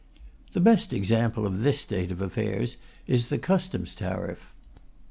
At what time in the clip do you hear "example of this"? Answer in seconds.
0.93-1.79